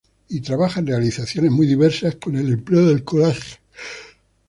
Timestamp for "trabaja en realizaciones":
0.41-1.51